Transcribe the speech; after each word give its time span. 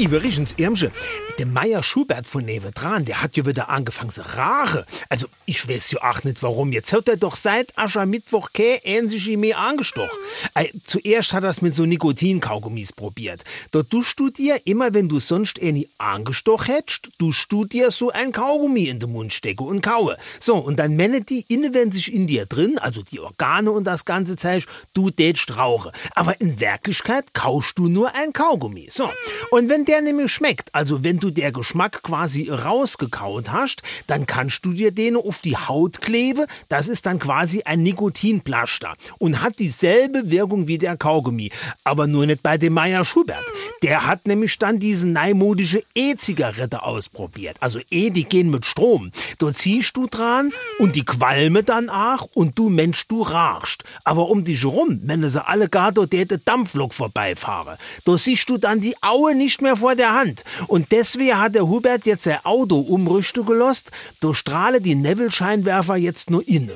Übrigens, 0.00 0.54
Irmsche, 0.56 0.92
der 1.38 1.44
Meier 1.44 1.82
Schubert 1.82 2.26
von 2.26 2.42
Nevedran, 2.42 3.04
der 3.04 3.20
hat 3.20 3.36
ja 3.36 3.44
wieder 3.44 3.68
angefangen 3.68 4.10
zu 4.10 4.22
rache. 4.22 4.86
Also, 5.10 5.26
ich 5.44 5.68
weiß 5.68 5.90
ja 5.90 6.10
auch 6.10 6.24
nicht 6.24 6.42
warum. 6.42 6.72
Jetzt 6.72 6.94
hat 6.94 7.06
er 7.06 7.18
doch 7.18 7.36
seit 7.36 7.76
Aschermittwoch 7.76 8.48
kein 8.54 8.78
ähnliche 8.84 9.36
mehr 9.36 9.58
angestochen. 9.58 10.08
Äh, 10.54 10.68
zuerst 10.86 11.34
hat 11.34 11.44
er 11.44 11.50
es 11.50 11.60
mit 11.60 11.74
so 11.74 11.84
Nikotinkaugummis 11.84 12.94
probiert. 12.94 13.44
Da 13.72 13.82
tust 13.82 14.18
du 14.18 14.30
dir, 14.30 14.66
immer 14.66 14.94
wenn 14.94 15.10
du 15.10 15.20
sonst 15.20 15.60
eh 15.60 15.70
nie 15.70 15.88
angestochen 15.98 16.74
hättest, 16.74 17.10
tust 17.18 17.52
du 17.52 17.66
dir 17.66 17.90
so 17.90 18.10
ein 18.10 18.32
Kaugummi 18.32 18.84
in 18.84 19.00
den 19.00 19.12
Mund 19.12 19.34
stecke 19.34 19.64
und 19.64 19.82
kaue. 19.82 20.16
So, 20.40 20.56
und 20.56 20.78
dann 20.78 20.96
menne 20.96 21.20
die 21.20 21.44
inne, 21.48 21.92
sich 21.92 22.10
in 22.10 22.26
dir 22.26 22.46
drin, 22.46 22.78
also 22.78 23.02
die 23.02 23.20
Organe 23.20 23.70
und 23.70 23.84
das 23.84 24.06
ganze 24.06 24.36
Zeug, 24.36 24.64
du 24.94 25.10
tätst 25.10 25.58
rauche. 25.58 25.92
Aber 26.14 26.40
in 26.40 26.58
Wirklichkeit 26.58 27.34
kaust 27.34 27.76
du 27.76 27.88
nur 27.88 28.14
ein 28.14 28.32
Kaugummi. 28.32 28.88
So, 28.90 29.10
und 29.50 29.68
wenn 29.68 29.84
der 29.90 30.02
nämlich 30.02 30.30
schmeckt, 30.30 30.72
also 30.72 31.02
wenn 31.02 31.18
du 31.18 31.30
der 31.30 31.50
Geschmack 31.50 32.04
quasi 32.04 32.48
rausgekaut 32.48 33.50
hast, 33.50 33.82
dann 34.06 34.24
kannst 34.24 34.64
du 34.64 34.72
dir 34.72 34.92
den 34.92 35.16
auf 35.16 35.42
die 35.42 35.56
Haut 35.56 36.00
kleben. 36.00 36.46
Das 36.68 36.86
ist 36.86 37.06
dann 37.06 37.18
quasi 37.18 37.62
ein 37.64 37.82
Nikotinplaster 37.82 38.94
und 39.18 39.42
hat 39.42 39.58
dieselbe 39.58 40.30
Wirkung 40.30 40.68
wie 40.68 40.78
der 40.78 40.96
Kaugummi. 40.96 41.50
Aber 41.82 42.06
nur 42.06 42.24
nicht 42.26 42.40
bei 42.40 42.56
dem 42.56 42.74
Meier 42.74 43.04
Schubert. 43.04 43.44
Der 43.82 44.06
hat 44.06 44.28
nämlich 44.28 44.56
dann 44.60 44.78
diese 44.78 45.08
neimodische 45.08 45.82
E-Zigarette 45.96 46.84
ausprobiert. 46.84 47.56
Also 47.58 47.80
E, 47.90 48.10
die 48.10 48.24
gehen 48.24 48.48
mit 48.48 48.66
Strom. 48.66 49.10
Da 49.38 49.52
ziehst 49.52 49.96
du 49.96 50.06
dran 50.06 50.52
und 50.78 50.94
die 50.94 51.04
qualme 51.04 51.64
dann 51.64 51.88
auch 51.88 52.28
und 52.34 52.56
du 52.56 52.68
Mensch, 52.68 53.08
du 53.08 53.22
rachst. 53.22 53.82
Aber 54.04 54.28
um 54.28 54.44
dich 54.44 54.62
herum, 54.62 55.00
wenn 55.02 55.28
sie 55.28 55.44
alle 55.44 55.68
gar 55.68 55.90
dort 55.90 56.12
der 56.12 56.26
Dampflok 56.26 56.94
vorbeifahren, 56.94 57.76
da 58.04 58.16
siehst 58.16 58.48
du 58.48 58.56
dann 58.56 58.80
die 58.80 58.94
Aue 59.02 59.34
nicht 59.34 59.60
mehr 59.62 59.79
vor 59.80 59.94
der 59.96 60.14
Hand. 60.14 60.44
Und 60.66 60.92
deswegen 60.92 61.38
hat 61.38 61.54
der 61.54 61.68
Hubert 61.68 62.06
jetzt 62.06 62.24
sein 62.24 62.38
Auto 62.44 62.78
umrüsten 62.78 63.44
gelost, 63.44 63.90
da 64.20 64.32
strahle 64.32 64.80
die 64.80 64.94
Neville-Scheinwerfer 64.94 65.96
jetzt 65.96 66.30
nur 66.30 66.46
inne. 66.46 66.72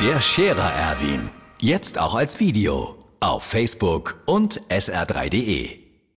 Der 0.00 0.20
Scherer 0.20 0.72
Erwin. 0.72 1.30
Jetzt 1.60 1.98
auch 1.98 2.14
als 2.14 2.40
Video. 2.40 2.96
Auf 3.20 3.44
Facebook 3.44 4.22
und 4.26 4.60
sr3.de. 4.68 5.83